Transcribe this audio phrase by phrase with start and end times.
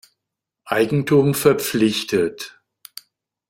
[0.65, 2.59] Eigentum verpflichtet.